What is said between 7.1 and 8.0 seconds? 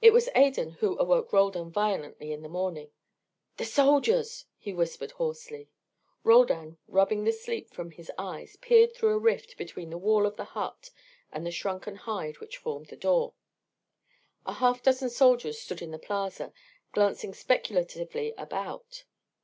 the sleep from